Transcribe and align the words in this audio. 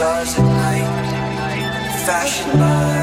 stars 0.00 0.38
at 0.38 0.44
night, 0.44 1.92
fashioned 2.06 2.58
by 2.58 2.99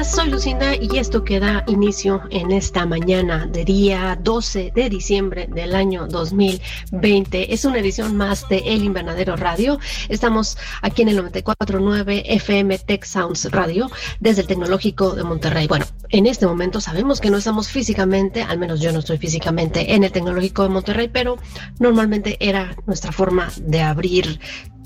Soy 0.00 0.30
Lucinda 0.30 0.74
y 0.74 0.98
esto 0.98 1.22
queda 1.22 1.62
inicio 1.68 2.22
en 2.30 2.50
esta 2.50 2.86
mañana 2.86 3.46
de 3.46 3.64
día 3.64 4.18
12 4.20 4.72
de 4.74 4.88
diciembre 4.88 5.46
del 5.46 5.76
año 5.76 6.08
2020. 6.08 7.54
Es 7.54 7.64
una 7.64 7.78
edición 7.78 8.16
más 8.16 8.48
de 8.48 8.58
El 8.66 8.82
Invernadero 8.82 9.36
Radio. 9.36 9.78
Estamos 10.08 10.58
aquí 10.80 11.02
en 11.02 11.10
el 11.10 11.18
94.9 11.18 12.22
FM 12.24 12.78
Tech 12.78 13.04
Sounds 13.04 13.48
Radio 13.52 13.90
desde 14.18 14.40
el 14.40 14.48
Tecnológico 14.48 15.14
de 15.14 15.22
Monterrey. 15.22 15.68
Bueno, 15.68 15.84
en 16.08 16.26
este 16.26 16.46
momento 16.46 16.80
sabemos 16.80 17.20
que 17.20 17.30
no 17.30 17.36
estamos 17.36 17.68
físicamente, 17.68 18.42
al 18.42 18.58
menos 18.58 18.80
yo 18.80 18.92
no 18.92 18.98
estoy 18.98 19.18
físicamente 19.18 19.94
en 19.94 20.02
el 20.02 20.10
Tecnológico 20.10 20.64
de 20.64 20.70
Monterrey, 20.70 21.10
pero 21.12 21.38
normalmente 21.78 22.38
era 22.40 22.74
nuestra 22.86 23.12
forma 23.12 23.52
de 23.60 23.82
abrir 23.82 24.40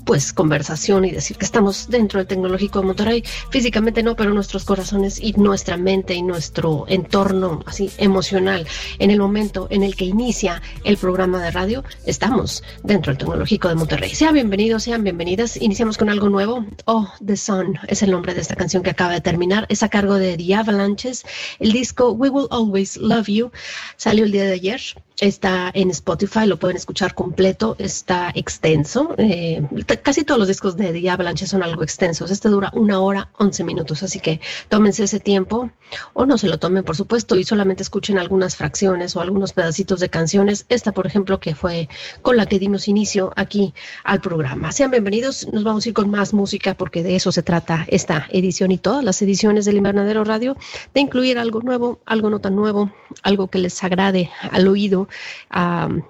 pues 0.07 0.31
conversación 0.31 1.03
y 1.03 1.11
decir 1.11 1.35
que 1.35 1.43
estamos 1.43 1.89
dentro 1.89 2.19
del 2.19 2.27
tecnológico 2.27 2.79
de 2.79 2.85
Monterrey. 2.85 3.23
Físicamente 3.49 4.01
no, 4.01 4.15
pero 4.15 4.33
nuestros 4.33 4.63
corazones 4.63 5.19
y 5.19 5.33
nuestra 5.33 5.75
mente 5.75 6.13
y 6.13 6.23
nuestro 6.23 6.85
entorno 6.87 7.61
así 7.65 7.91
emocional 7.97 8.65
en 8.99 9.11
el 9.11 9.19
momento 9.19 9.67
en 9.69 9.83
el 9.83 9.97
que 9.97 10.05
inicia 10.05 10.61
el 10.85 10.95
programa 10.95 11.43
de 11.43 11.51
radio, 11.51 11.83
estamos 12.05 12.63
dentro 12.83 13.11
del 13.11 13.17
tecnológico 13.17 13.67
de 13.67 13.75
Monterrey. 13.75 14.15
Sean 14.15 14.33
bienvenidos, 14.33 14.83
sean 14.83 15.03
bienvenidas. 15.03 15.57
Iniciamos 15.57 15.97
con 15.97 16.09
algo 16.09 16.29
nuevo. 16.29 16.65
Oh, 16.85 17.11
The 17.23 17.35
Sun 17.35 17.77
es 17.89 18.01
el 18.01 18.11
nombre 18.11 18.33
de 18.33 18.39
esta 18.39 18.55
canción 18.55 18.83
que 18.83 18.91
acaba 18.91 19.11
de 19.11 19.21
terminar. 19.21 19.65
Es 19.67 19.83
a 19.83 19.89
cargo 19.89 20.15
de 20.15 20.37
The 20.37 20.55
Avalanches. 20.55 21.25
El 21.59 21.73
disco 21.73 22.11
We 22.11 22.29
Will 22.29 22.47
Always 22.49 22.95
Love 22.95 23.27
You 23.27 23.51
salió 23.97 24.23
el 24.23 24.31
día 24.31 24.45
de 24.45 24.53
ayer. 24.53 24.81
Está 25.19 25.71
en 25.73 25.89
Spotify, 25.89 26.45
lo 26.45 26.59
pueden 26.59 26.77
escuchar 26.77 27.15
completo, 27.15 27.75
está 27.79 28.31
extenso. 28.35 29.15
Eh, 29.17 29.63
casi 30.03 30.23
todos 30.23 30.37
los 30.37 30.47
discos 30.47 30.77
de 30.77 30.93
The 30.93 31.09
Avalanche 31.09 31.47
son 31.47 31.63
algo 31.63 31.81
extensos. 31.81 32.29
Este 32.29 32.49
dura 32.49 32.69
una 32.75 32.99
hora, 32.99 33.31
once 33.39 33.63
minutos, 33.63 34.03
así 34.03 34.19
que 34.19 34.39
tómense 34.69 35.05
ese 35.05 35.19
tiempo 35.19 35.71
o 36.13 36.27
no 36.27 36.37
se 36.37 36.47
lo 36.47 36.59
tomen, 36.59 36.83
por 36.83 36.95
supuesto, 36.95 37.35
y 37.35 37.43
solamente 37.43 37.81
escuchen 37.81 38.19
algunas 38.19 38.55
fracciones 38.55 39.15
o 39.15 39.21
algunos 39.21 39.53
pedacitos 39.53 39.99
de 39.99 40.09
canciones. 40.09 40.67
Esta, 40.69 40.91
por 40.91 41.07
ejemplo, 41.07 41.39
que 41.39 41.55
fue 41.55 41.89
con 42.21 42.37
la 42.37 42.45
que 42.45 42.59
dimos 42.59 42.87
inicio 42.87 43.33
aquí 43.35 43.73
al 44.03 44.21
programa. 44.21 44.71
Sean 44.71 44.91
bienvenidos, 44.91 45.47
nos 45.51 45.63
vamos 45.63 45.85
a 45.85 45.89
ir 45.89 45.95
con 45.95 46.11
más 46.11 46.31
música 46.35 46.75
porque 46.75 47.01
de 47.01 47.15
eso 47.15 47.31
se 47.31 47.41
trata 47.41 47.87
esta 47.87 48.27
edición 48.29 48.69
y 48.69 48.77
todas 48.77 49.03
las 49.03 49.19
ediciones 49.23 49.65
del 49.65 49.77
Invernadero 49.77 50.23
Radio, 50.23 50.57
de 50.93 51.01
incluir 51.01 51.39
algo 51.39 51.61
nuevo, 51.61 52.01
algo 52.05 52.29
no 52.29 52.37
tan 52.37 52.55
nuevo, 52.55 52.91
algo 53.23 53.47
que 53.47 53.57
les 53.57 53.83
agrade 53.83 54.29
al 54.51 54.67
oído 54.67 55.06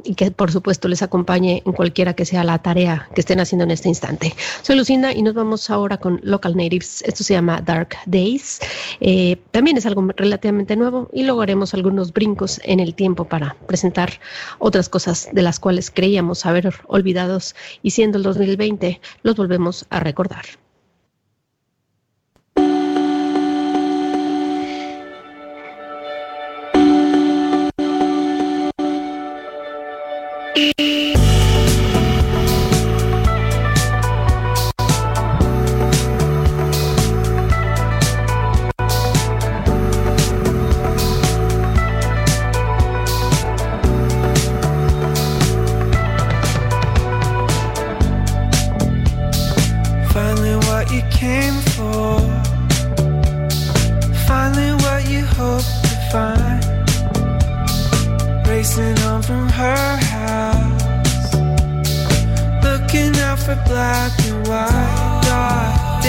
y 0.03 0.15
que 0.15 0.31
por 0.31 0.51
supuesto 0.51 0.87
les 0.87 1.01
acompañe 1.01 1.63
en 1.65 1.73
cualquiera 1.73 2.13
que 2.13 2.25
sea 2.25 2.43
la 2.43 2.59
tarea 2.59 3.09
que 3.13 3.21
estén 3.21 3.39
haciendo 3.39 3.63
en 3.63 3.71
este 3.71 3.89
instante. 3.89 4.33
Soy 4.61 4.75
Lucinda 4.75 5.11
y 5.11 5.21
nos 5.21 5.33
vamos 5.33 5.69
ahora 5.69 5.97
con 5.97 6.19
Local 6.23 6.55
Natives. 6.55 7.01
Esto 7.03 7.23
se 7.23 7.33
llama 7.33 7.61
Dark 7.61 7.95
Days. 8.05 8.59
Eh, 8.99 9.37
también 9.51 9.77
es 9.77 9.85
algo 9.85 10.07
relativamente 10.15 10.75
nuevo 10.75 11.09
y 11.13 11.23
luego 11.23 11.41
haremos 11.41 11.73
algunos 11.73 12.13
brincos 12.13 12.59
en 12.63 12.79
el 12.79 12.95
tiempo 12.95 13.25
para 13.25 13.55
presentar 13.67 14.19
otras 14.59 14.89
cosas 14.89 15.29
de 15.31 15.41
las 15.41 15.59
cuales 15.59 15.91
creíamos 15.91 16.45
haber 16.45 16.73
olvidados 16.87 17.55
y 17.81 17.91
siendo 17.91 18.17
el 18.17 18.23
2020 18.23 19.01
los 19.23 19.35
volvemos 19.35 19.85
a 19.89 19.99
recordar. 19.99 20.45
black 63.65 64.11
and 64.25 64.47
white. 64.47 65.21
God, 65.23 66.03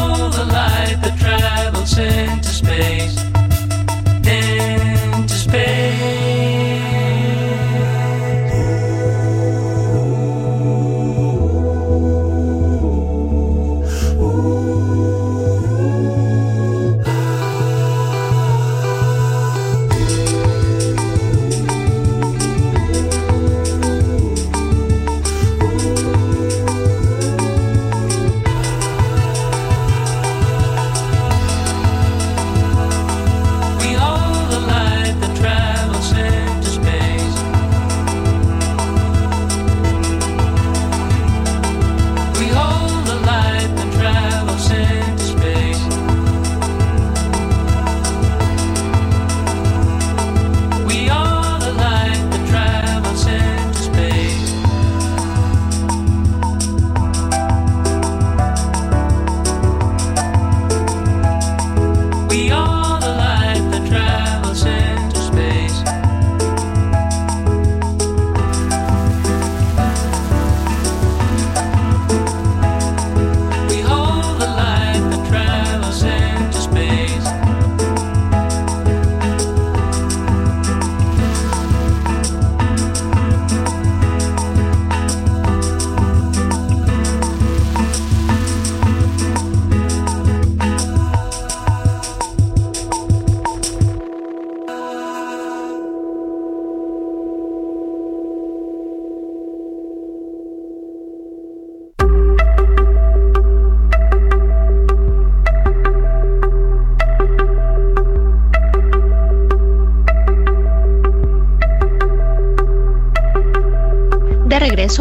all 0.00 0.30
the 0.30 0.44
light 0.44 0.98
that 1.02 1.18
travels 1.18 1.98
into 1.98 2.48
space. 2.48 3.29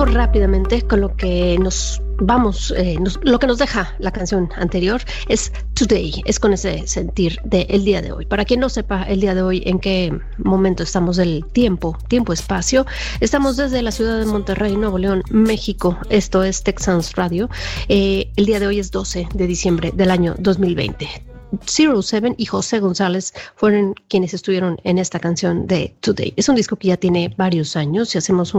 Rápidamente 0.06 0.82
con 0.82 1.02
lo 1.02 1.16
que 1.16 1.58
nos 1.60 2.02
vamos, 2.22 2.74
eh, 2.78 2.98
lo 3.22 3.40
que 3.40 3.48
nos 3.48 3.58
deja 3.58 3.96
la 4.00 4.12
canción 4.12 4.50
anterior 4.56 5.02
es 5.28 5.52
Today, 5.74 6.22
es 6.26 6.40
con 6.40 6.54
ese 6.54 6.88
sentir 6.88 7.40
del 7.44 7.86
día 7.86 8.02
de 8.02 8.12
hoy. 8.12 8.26
Para 8.26 8.46
quien 8.46 8.60
no 8.60 8.70
sepa 8.70 9.04
el 9.04 9.22
día 9.22 9.36
de 9.36 9.42
hoy 9.42 9.64
en 9.66 9.80
qué 9.80 10.18
momento 10.38 10.84
estamos 10.84 11.18
del 11.18 11.46
tiempo, 11.54 11.98
tiempo, 12.08 12.34
espacio, 12.34 12.86
estamos 13.20 13.58
desde 13.58 13.82
la 13.82 13.92
ciudad 13.92 14.20
de 14.20 14.26
Monterrey, 14.26 14.76
Nuevo 14.76 14.98
León, 14.98 15.24
México. 15.30 15.98
Esto 16.10 16.44
es 16.44 16.64
Texans 16.64 17.16
Radio. 17.16 17.50
Eh, 17.88 18.32
el 18.36 18.46
día 18.46 18.60
de 18.60 18.68
hoy 18.68 18.80
es 18.80 18.92
12 18.92 19.30
de 19.34 19.48
diciembre 19.48 19.92
del 19.94 20.12
año 20.12 20.36
2020. 20.40 21.29
Zero 21.66 22.02
Seven 22.02 22.36
y 22.38 22.46
José 22.46 22.80
González 22.80 23.34
fueron 23.56 23.96
quienes 24.08 24.34
estuvieron 24.34 24.80
en 24.84 24.98
esta 24.98 25.20
canción 25.20 25.68
de 25.68 25.96
Today. 26.02 26.34
Es 26.36 26.50
un 26.50 26.56
disco 26.56 26.76
que 26.76 26.90
ya 26.90 26.98
tiene 26.98 27.34
varios 27.38 27.76
años. 27.76 28.10
Si 28.10 28.18
hacemos 28.18 28.54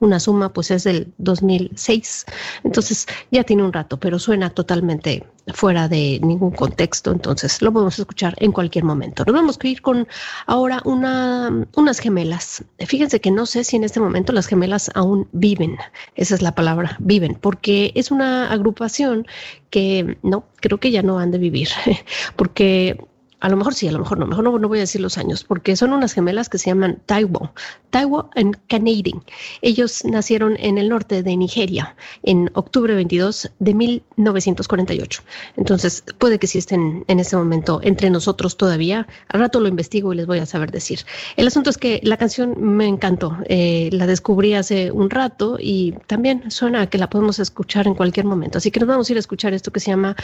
una 0.00 0.20
suma, 0.20 0.52
pues 0.52 0.70
es 0.70 0.84
del 0.84 1.12
2006. 1.18 2.26
Entonces 2.64 3.06
ya 3.30 3.44
tiene 3.44 3.62
un 3.62 3.72
rato, 3.72 3.98
pero 3.98 4.18
suena 4.18 4.50
totalmente 4.50 5.24
fuera 5.54 5.88
de 5.88 6.20
ningún 6.22 6.52
contexto. 6.52 7.12
Entonces 7.12 7.60
lo 7.62 7.72
podemos 7.72 7.98
escuchar 7.98 8.34
en 8.38 8.52
cualquier 8.52 8.84
momento. 8.84 9.24
Nos 9.24 9.34
vamos 9.34 9.58
a 9.60 9.66
ir 9.66 9.82
con 9.82 10.06
ahora 10.46 10.80
una, 10.84 11.66
unas 11.76 11.98
gemelas. 11.98 12.64
Fíjense 12.78 13.20
que 13.20 13.30
no 13.30 13.46
sé 13.46 13.64
si 13.64 13.76
en 13.76 13.84
este 13.84 14.00
momento 14.00 14.32
las 14.32 14.46
gemelas 14.46 14.90
aún 14.94 15.28
viven. 15.32 15.76
Esa 16.14 16.34
es 16.34 16.42
la 16.42 16.54
palabra, 16.54 16.96
viven, 17.00 17.34
porque 17.34 17.92
es 17.94 18.10
una 18.10 18.50
agrupación 18.50 19.26
que 19.70 20.18
no, 20.22 20.44
creo 20.56 20.78
que 20.78 20.90
ya 20.90 21.02
no 21.02 21.18
han 21.18 21.30
de 21.30 21.38
vivir, 21.38 21.68
porque 22.36 22.98
a 23.40 23.48
lo 23.48 23.56
mejor 23.56 23.74
sí, 23.74 23.88
a 23.88 23.92
lo 23.92 23.98
mejor 23.98 24.18
no, 24.18 24.26
mejor 24.26 24.44
no, 24.44 24.58
no, 24.58 24.68
voy 24.68 24.78
a 24.78 24.82
decir 24.82 25.00
los 25.00 25.16
años, 25.18 25.44
porque 25.44 25.74
son 25.74 25.92
unas 25.92 26.12
gemelas 26.12 26.48
que 26.48 26.58
se 26.58 26.70
llaman 26.70 27.00
Taiwo, 27.06 27.52
Taiwo 27.88 28.30
and 28.36 28.56
Canadian. 28.68 29.22
Ellos 29.62 30.04
nacieron 30.04 30.56
en 30.58 30.76
el 30.76 30.90
norte 30.90 31.22
de 31.22 31.36
Nigeria 31.36 31.96
en 32.22 32.50
octubre 32.54 32.94
22 32.94 33.50
de 33.58 33.74
1948. 33.74 35.22
Entonces, 35.56 36.04
puede 36.18 36.38
que 36.38 36.46
sí 36.46 36.58
estén 36.58 37.04
en 37.08 37.18
este 37.18 37.36
momento 37.36 37.80
entre 37.82 38.10
nosotros 38.10 38.56
todavía. 38.58 39.06
Al 39.28 39.40
rato 39.40 39.60
lo 39.60 39.68
investigo 39.68 40.12
y 40.12 40.16
les 40.16 40.26
voy 40.26 40.38
a 40.38 40.46
saber 40.46 40.70
decir. 40.70 41.00
El 41.36 41.46
asunto 41.46 41.70
es 41.70 41.78
que 41.78 42.00
la 42.02 42.18
canción 42.18 42.54
me 42.60 42.86
encantó. 42.86 43.38
Eh, 43.46 43.88
la 43.92 44.06
descubrí 44.06 44.54
hace 44.54 44.90
un 44.90 45.08
rato 45.08 45.56
y 45.58 45.94
también 46.06 46.50
suena 46.50 46.88
que 46.88 46.98
la 46.98 47.08
podemos 47.08 47.38
escuchar 47.38 47.86
en 47.86 47.94
cualquier 47.94 48.26
momento. 48.26 48.58
Así 48.58 48.70
que 48.70 48.80
nos 48.80 48.88
vamos 48.88 49.08
a 49.08 49.12
ir 49.12 49.16
a 49.16 49.20
escuchar 49.20 49.54
esto 49.54 49.70
que 49.70 49.80
se 49.80 49.90
llama, 49.90 50.14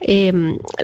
eh, 0.00 0.32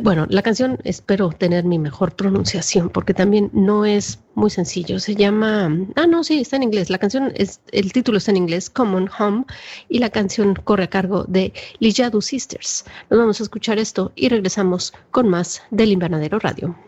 bueno, 0.02 0.26
la 0.28 0.42
canción 0.42 0.78
espero 0.84 1.30
tener 1.30 1.64
mi 1.64 1.75
mejor 1.78 2.14
pronunciación, 2.14 2.90
porque 2.90 3.14
también 3.14 3.50
no 3.52 3.84
es 3.84 4.20
muy 4.34 4.50
sencillo. 4.50 4.98
Se 5.00 5.14
llama, 5.14 5.70
ah, 5.96 6.06
no, 6.06 6.24
sí, 6.24 6.40
está 6.40 6.56
en 6.56 6.64
inglés. 6.64 6.90
La 6.90 6.98
canción, 6.98 7.32
es, 7.34 7.60
el 7.72 7.92
título 7.92 8.18
está 8.18 8.30
en 8.30 8.38
inglés, 8.38 8.70
Common 8.70 9.10
Home, 9.18 9.44
y 9.88 9.98
la 9.98 10.10
canción 10.10 10.54
corre 10.54 10.84
a 10.84 10.90
cargo 10.90 11.24
de 11.24 11.52
Lijadu 11.78 12.22
Sisters. 12.22 12.84
Nos 13.10 13.18
vamos 13.18 13.40
a 13.40 13.42
escuchar 13.42 13.78
esto 13.78 14.12
y 14.14 14.28
regresamos 14.28 14.92
con 15.10 15.28
más 15.28 15.62
del 15.70 15.92
Invernadero 15.92 16.38
Radio. 16.38 16.85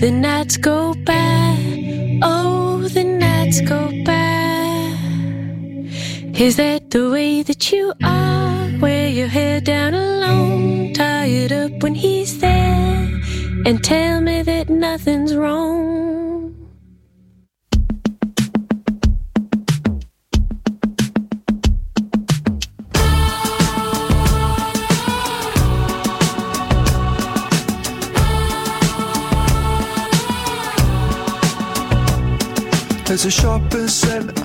The 0.00 0.10
nights 0.10 0.56
go 0.56 0.94
by, 1.04 1.56
oh, 2.22 2.88
the 2.88 3.04
nights 3.04 3.60
go 3.60 3.90
by. 4.04 4.94
Is 6.38 6.56
that 6.56 6.90
the 6.90 7.10
way 7.10 7.42
that 7.42 7.70
you 7.70 7.92
are? 8.02 8.70
Wear 8.80 9.08
your 9.08 9.28
hair 9.28 9.60
down 9.60 9.92
alone, 9.92 10.94
tired 10.94 11.52
up 11.52 11.82
when 11.82 11.94
he's 11.94 12.40
there, 12.40 13.08
and 13.66 13.84
tell 13.84 14.20
me 14.22 14.42
that 14.42 14.70
nothing's 14.70 15.36
wrong. 15.36 16.39
is 33.26 33.26
a 33.26 33.30
and 33.74 33.90
scent 33.90 34.39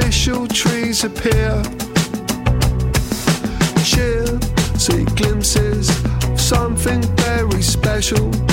artificial 0.00 0.46
trees 0.48 1.04
appear. 1.04 1.62
Sheer 3.84 4.26
see 4.78 5.04
glimpses 5.14 5.90
of 6.24 6.40
something 6.40 7.02
very 7.16 7.60
special. 7.62 8.49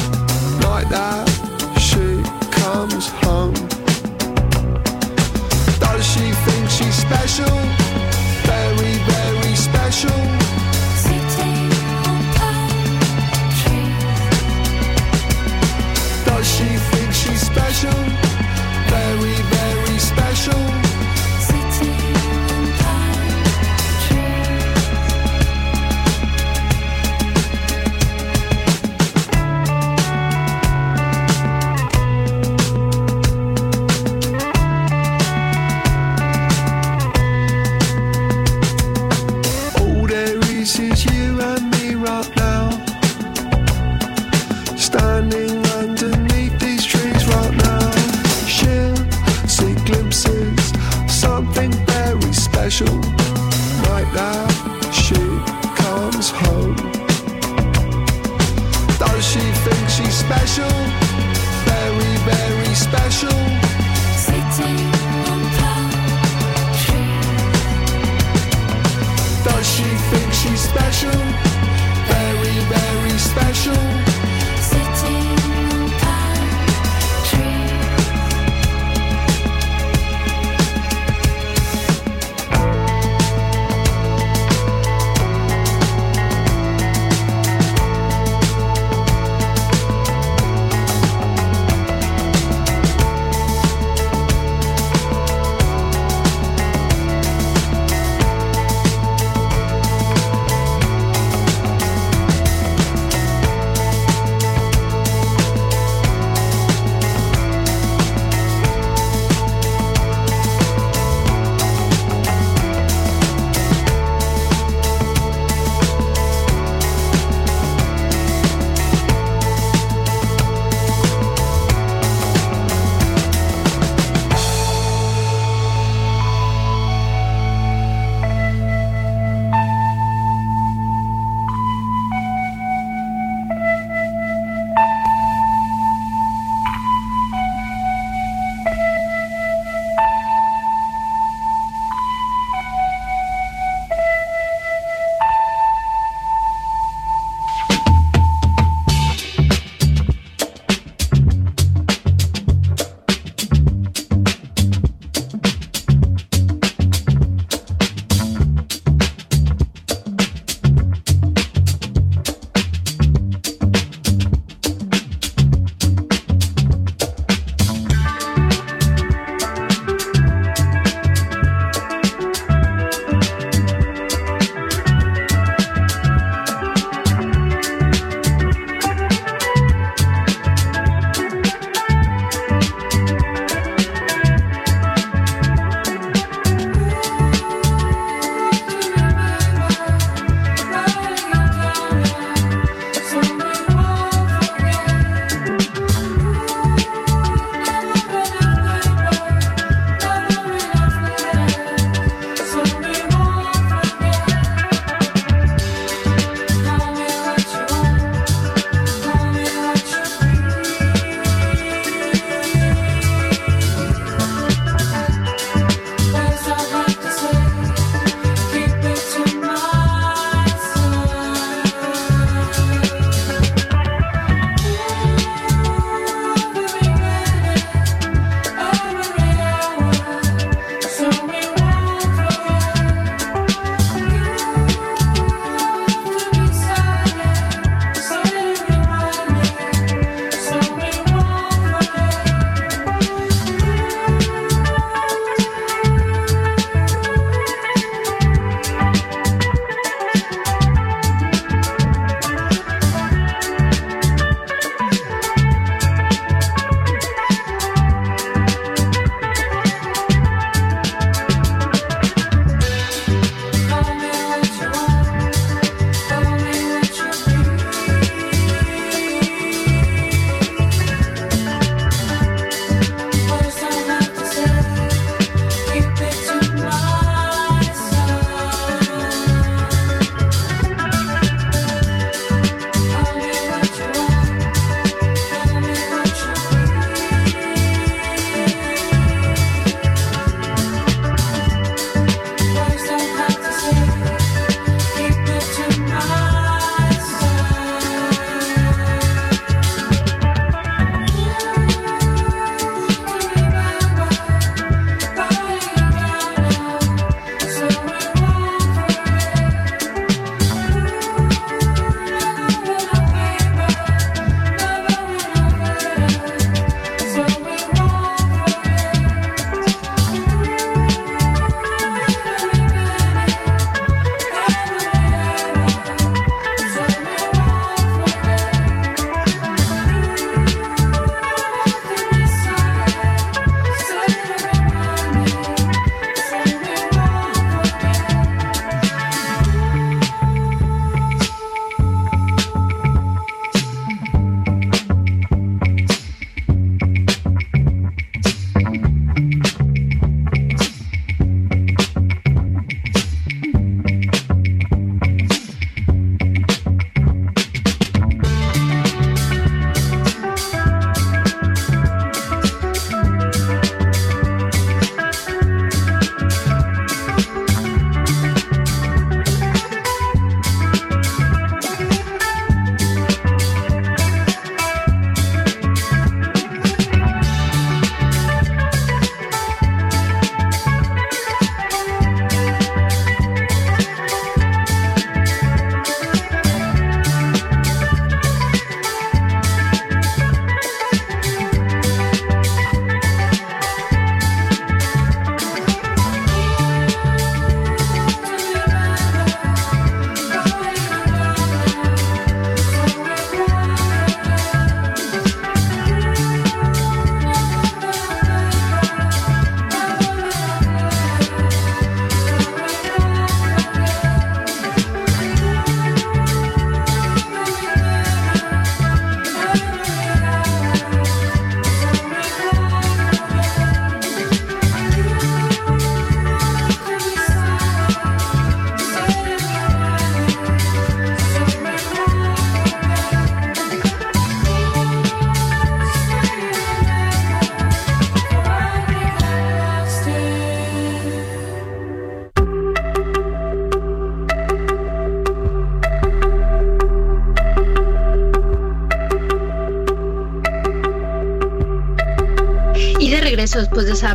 She's 70.47 70.61
special? 70.61 71.26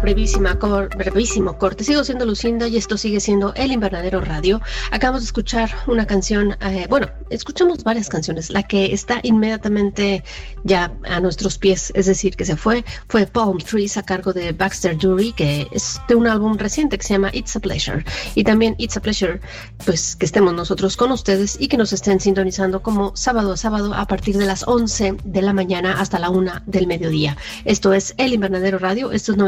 Brevísima 0.02 0.58
cor, 0.58 0.90
brevísimo 0.96 1.56
corte. 1.56 1.84
Sigo 1.84 2.02
siendo 2.02 2.26
Lucinda 2.26 2.66
y 2.66 2.76
esto 2.76 2.98
sigue 2.98 3.20
siendo 3.20 3.54
El 3.54 3.70
Invernadero 3.70 4.20
Radio. 4.20 4.60
Acabamos 4.90 5.22
de 5.22 5.26
escuchar 5.26 5.70
una 5.86 6.06
canción, 6.06 6.56
eh, 6.60 6.86
bueno, 6.90 7.08
escuchamos 7.30 7.84
varias 7.84 8.08
canciones. 8.08 8.50
La 8.50 8.64
que 8.64 8.92
está 8.92 9.20
inmediatamente 9.22 10.24
ya 10.64 10.92
a 11.04 11.20
nuestros 11.20 11.56
pies, 11.56 11.92
es 11.94 12.06
decir, 12.06 12.36
que 12.36 12.44
se 12.44 12.56
fue, 12.56 12.84
fue 13.08 13.26
Palm 13.26 13.58
Trees 13.58 13.96
a 13.96 14.02
cargo 14.02 14.32
de 14.32 14.52
Baxter 14.52 14.98
Dury, 14.98 15.32
que 15.32 15.68
es 15.70 16.00
de 16.08 16.16
un 16.16 16.26
álbum 16.26 16.58
reciente 16.58 16.98
que 16.98 17.04
se 17.04 17.14
llama 17.14 17.30
It's 17.32 17.54
a 17.54 17.60
Pleasure. 17.60 18.04
Y 18.34 18.42
también 18.42 18.74
It's 18.78 18.96
a 18.96 19.00
Pleasure, 19.00 19.40
pues 19.86 20.16
que 20.16 20.26
estemos 20.26 20.52
nosotros 20.52 20.96
con 20.96 21.12
ustedes 21.12 21.56
y 21.60 21.68
que 21.68 21.76
nos 21.76 21.92
estén 21.92 22.18
sintonizando 22.18 22.82
como 22.82 23.14
sábado 23.14 23.52
a 23.52 23.56
sábado 23.56 23.94
a 23.94 24.06
partir 24.06 24.36
de 24.36 24.46
las 24.46 24.66
11 24.66 25.14
de 25.22 25.42
la 25.42 25.52
mañana 25.52 26.00
hasta 26.00 26.18
la 26.18 26.28
1 26.28 26.62
del 26.66 26.88
mediodía. 26.88 27.36
Esto 27.64 27.92
es 27.92 28.14
El 28.18 28.32
Invernadero 28.32 28.80
Radio, 28.80 29.12
esto 29.12 29.30
es 29.30 29.38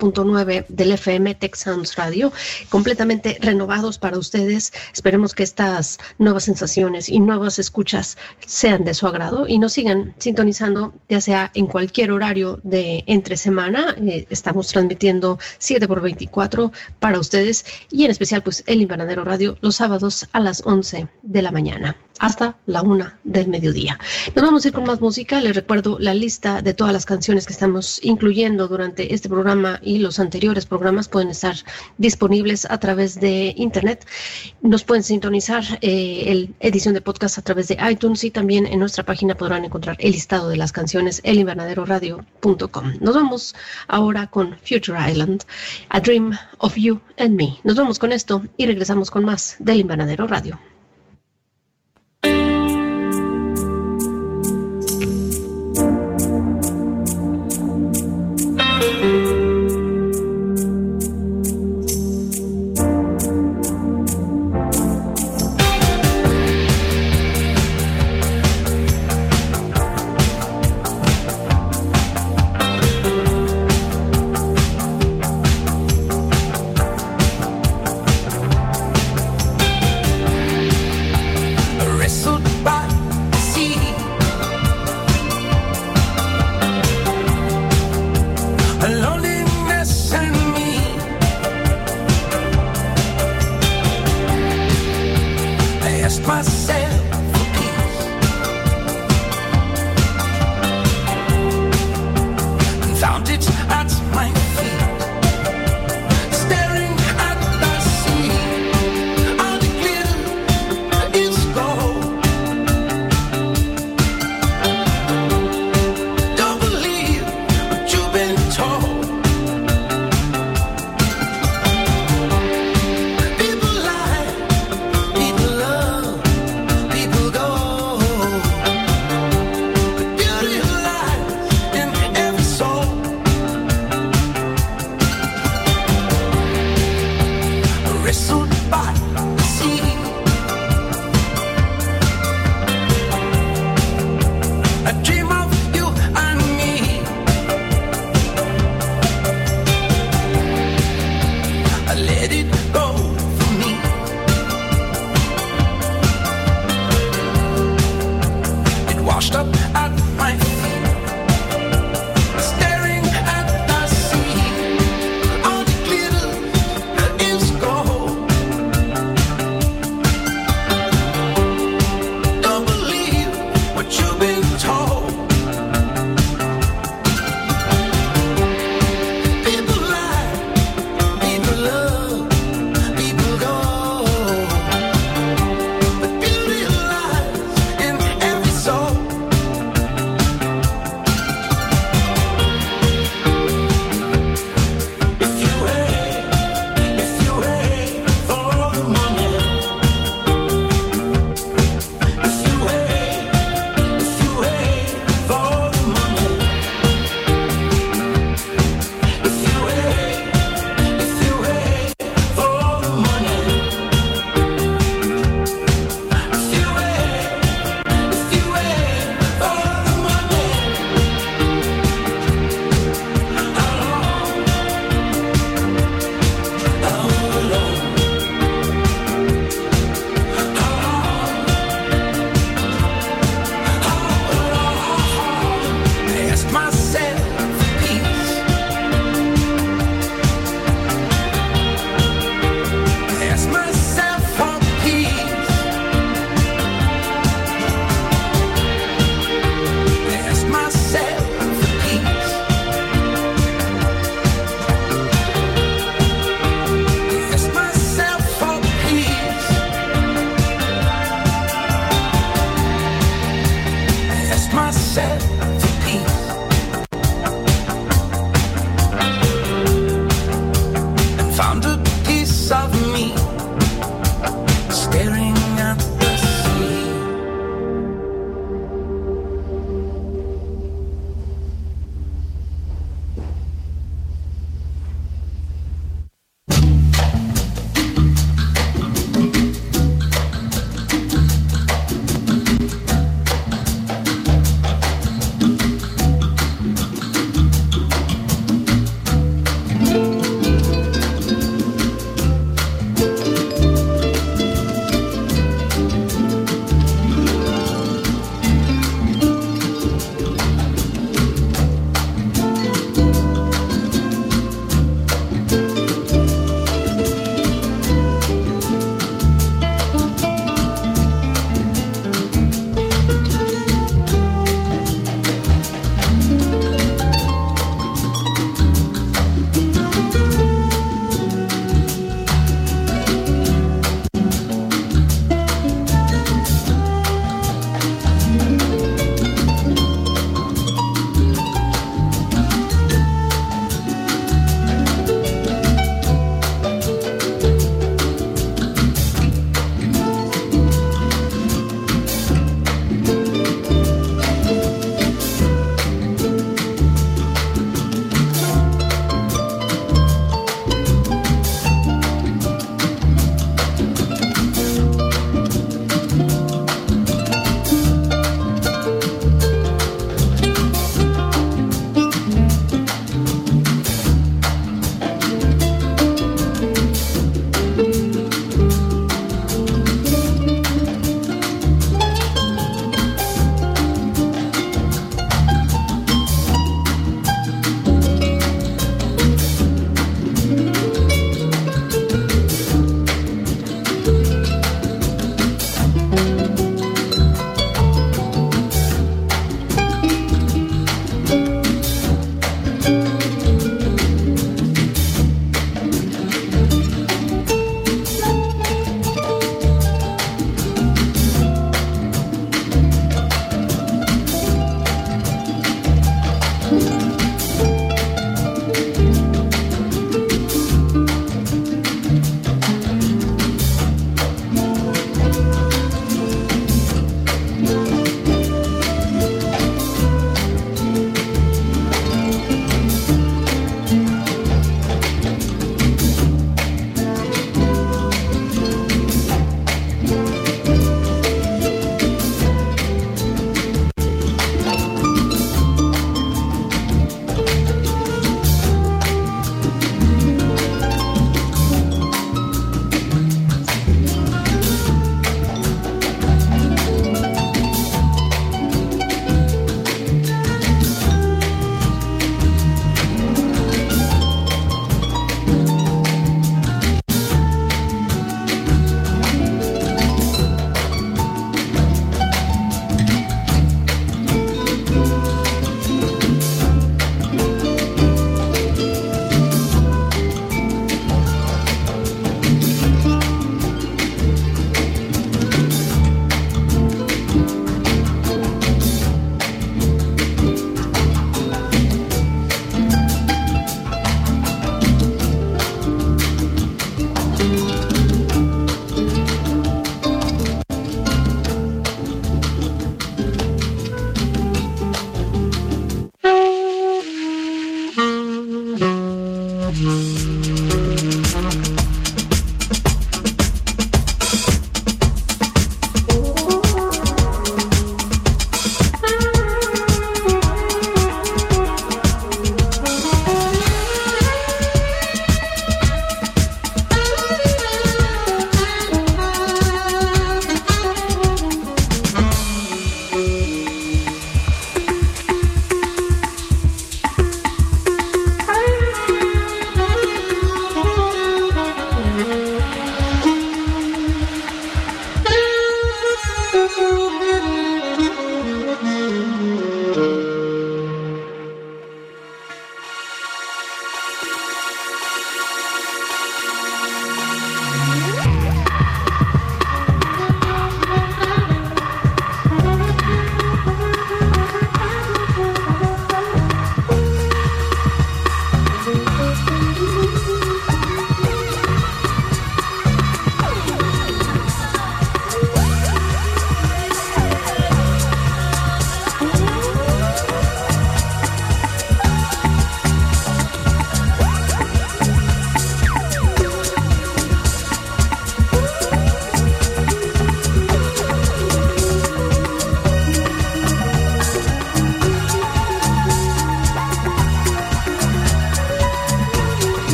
94.9 0.00 0.66
del 0.68 0.92
FM 0.92 1.34
Tech 1.34 1.56
Radio, 1.96 2.32
completamente 2.68 3.38
renovados 3.40 3.98
para 3.98 4.18
ustedes. 4.18 4.72
Esperemos 4.92 5.34
que 5.34 5.42
estas 5.42 5.98
nuevas 6.18 6.44
sensaciones 6.44 7.08
y 7.08 7.20
nuevas 7.20 7.58
escuchas 7.58 8.16
sean 8.46 8.84
de 8.84 8.94
su 8.94 9.06
agrado 9.06 9.46
y 9.46 9.58
nos 9.58 9.74
sigan 9.74 10.14
sintonizando, 10.18 10.94
ya 11.08 11.20
sea 11.20 11.50
en 11.54 11.66
cualquier 11.66 12.12
horario 12.12 12.60
de 12.62 13.04
entre 13.06 13.36
semana. 13.36 13.94
Eh, 14.00 14.26
estamos 14.30 14.68
transmitiendo 14.68 15.38
7 15.58 15.86
por 15.86 16.00
24 16.00 16.72
para 16.98 17.18
ustedes 17.18 17.64
y 17.90 18.04
en 18.04 18.10
especial 18.10 18.42
pues 18.42 18.64
El 18.66 18.80
Invernadero 18.80 19.24
Radio 19.24 19.56
los 19.60 19.76
sábados 19.76 20.28
a 20.32 20.40
las 20.40 20.62
11 20.64 21.08
de 21.22 21.42
la 21.42 21.52
mañana 21.52 21.96
hasta 22.20 22.56
la 22.66 22.82
una 22.82 23.18
del 23.24 23.48
mediodía. 23.48 23.98
Nos 24.36 24.44
vamos 24.44 24.64
a 24.64 24.68
ir 24.68 24.74
con 24.74 24.84
más 24.84 25.00
música. 25.00 25.40
Les 25.40 25.56
recuerdo 25.56 25.98
la 25.98 26.14
lista 26.14 26.62
de 26.62 26.74
todas 26.74 26.92
las 26.92 27.06
canciones 27.06 27.46
que 27.46 27.52
estamos 27.54 27.98
incluyendo 28.04 28.68
durante 28.68 29.14
este 29.14 29.28
programa 29.28 29.80
y 29.82 29.98
los 29.98 30.20
anteriores 30.20 30.66
programas 30.66 31.08
pueden 31.08 31.30
estar 31.30 31.56
disponibles 31.96 32.70
a 32.70 32.78
través 32.78 33.18
de 33.18 33.54
internet. 33.56 34.06
Nos 34.60 34.84
pueden 34.84 35.02
sintonizar 35.02 35.64
eh, 35.80 36.24
el 36.26 36.54
edición 36.60 36.92
de 36.94 37.00
podcast 37.00 37.38
a 37.38 37.42
través 37.42 37.68
de 37.68 37.78
iTunes 37.90 38.22
y 38.22 38.30
también 38.30 38.66
en 38.66 38.78
nuestra 38.78 39.02
página 39.04 39.34
podrán 39.34 39.64
encontrar 39.64 39.96
el 39.98 40.12
listado 40.12 40.50
de 40.50 40.58
las 40.58 40.72
canciones 40.72 41.22
elinvernaderoradio.com. 41.24 42.92
Nos 43.00 43.14
vamos 43.14 43.54
ahora 43.88 44.26
con 44.26 44.58
Future 44.58 45.10
Island, 45.10 45.44
A 45.88 46.00
Dream 46.00 46.36
of 46.58 46.76
You 46.76 47.00
and 47.16 47.34
Me. 47.34 47.58
Nos 47.64 47.76
vamos 47.76 47.98
con 47.98 48.12
esto 48.12 48.44
y 48.58 48.66
regresamos 48.66 49.10
con 49.10 49.24
más 49.24 49.56
del 49.58 49.80
Invernadero 49.80 50.26
Radio. 50.26 50.69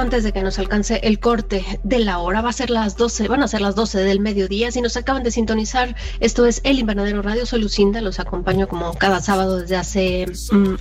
Antes 0.00 0.24
de 0.24 0.32
que 0.32 0.42
nos 0.42 0.58
alcance 0.58 1.00
el 1.02 1.18
corte 1.20 1.64
de 1.82 1.98
la 1.98 2.18
hora, 2.18 2.40
va 2.40 2.50
a 2.50 2.52
ser 2.52 2.70
las 2.70 2.96
12, 2.96 3.28
van 3.28 3.42
a 3.42 3.48
ser 3.48 3.60
las 3.60 3.74
12 3.74 4.00
del 4.00 4.20
mediodía. 4.20 4.70
Si 4.70 4.80
nos 4.80 4.96
acaban 4.96 5.22
de 5.22 5.30
sintonizar, 5.30 5.94
esto 6.20 6.46
es 6.46 6.60
El 6.64 6.78
Invernadero 6.78 7.22
Radio, 7.22 7.46
soy 7.46 7.60
Lucinda, 7.60 8.00
los 8.00 8.18
acompaño 8.18 8.68
como 8.68 8.94
cada 8.94 9.20
sábado 9.20 9.58
desde 9.58 9.76
hace 9.76 10.26
mm, 10.50 10.74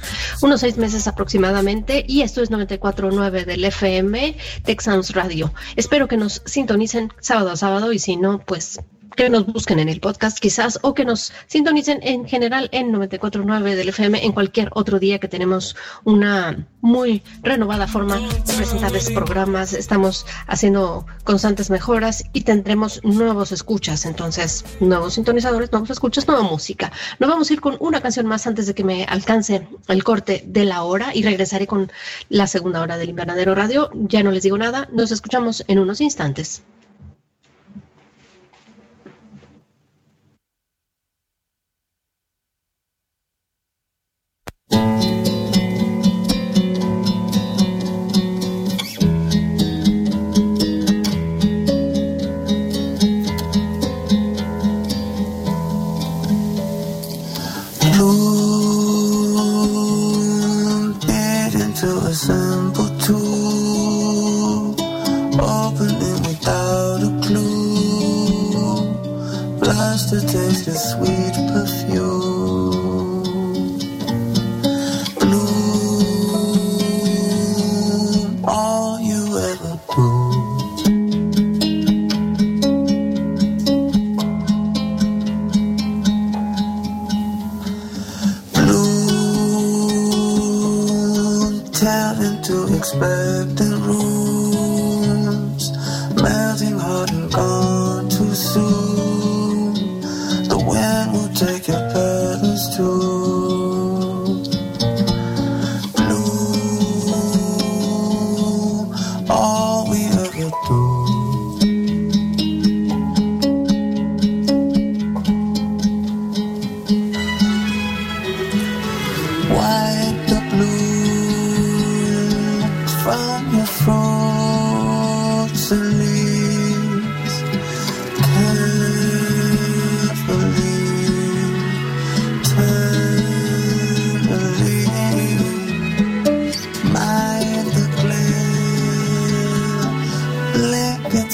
unos 0.44 0.62
seis 0.62 0.78
meses 0.78 1.08
aproximadamente. 1.08 2.06
Y 2.08 2.22
esto 2.22 2.42
es 2.42 2.52
94.9 2.52 3.46
del 3.46 3.66
FM, 3.66 4.38
Texans 4.64 5.14
Radio. 5.14 5.54
Espero 5.76 6.08
que 6.08 6.18
nos 6.18 6.42
sintonicen 6.46 7.12
sábado 7.20 7.52
a 7.52 7.58
sábado 7.58 7.92
y 7.94 8.00
si 8.00 8.16
no, 8.16 8.40
pues 8.40 8.80
que 9.16 9.30
nos 9.30 9.46
busquen 9.46 9.80
en 9.80 9.90
el 9.90 10.00
podcast 10.00 10.40
quizás 10.40 10.80
o 10.82 10.94
que 10.94 11.06
nos 11.06 11.34
sintonicen 11.48 12.00
en 12.02 12.28
general 12.28 12.70
en 12.72 12.92
94.9 12.92 13.76
del 13.76 13.90
FM 13.90 14.26
en 14.26 14.32
cualquier 14.32 14.70
otro 14.74 15.00
día 15.00 15.20
que 15.20 15.28
tenemos 15.28 15.76
una 16.04 16.66
muy 16.82 17.24
renovada 17.44 17.88
forma 17.88 18.18
de 18.18 18.54
presentarles 18.56 19.12
programas. 19.12 19.74
Estamos 19.74 20.26
haciendo 20.48 21.06
constantes 21.24 21.70
mejoras 21.70 22.24
y 22.34 22.42
tendremos 22.42 23.04
nuevos 23.04 23.52
escuchas, 23.52 24.06
entonces 24.06 24.66
nuevos 24.80 25.14
sintonizadores, 25.16 25.72
nuevos 25.72 25.90
escuchas, 25.90 26.28
nueva 26.28 26.44
música. 26.44 26.92
Nos 27.20 27.30
vamos 27.30 27.50
a 27.50 27.54
ir 27.54 27.62
con 27.62 27.78
una 27.80 28.02
canción 28.02 28.26
más 28.26 28.48
antes 28.48 28.68
de 28.68 28.74
que 28.74 28.84
me 28.84 29.04
alcance 29.06 29.68
el 29.88 30.04
corte 30.04 30.44
de 30.48 30.66
la 30.66 30.84
hora 30.84 31.12
y 31.14 31.24
regresaré 31.24 31.68
con 31.68 31.92
la 32.30 32.48
segunda 32.48 32.82
hora 32.82 32.98
del 32.98 33.10
Invernadero 33.10 33.56
Radio. 33.56 33.90
Ya 33.94 34.24
no 34.24 34.32
les 34.32 34.44
digo 34.44 34.58
nada, 34.58 34.88
nos 34.92 35.12
escuchamos 35.12 35.64
en 35.68 35.80
unos 35.80 36.02
instantes. 36.02 36.64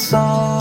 song. 0.07 0.56